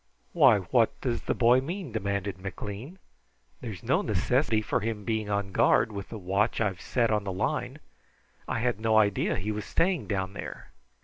[0.33, 2.97] "Why, what does the boy mean?" demanded McLean.
[3.59, 7.31] "There's no necessity for him being on guard, with the watch I've set on the
[7.31, 7.77] line.
[8.47, 10.71] I had no idea he was staying down there."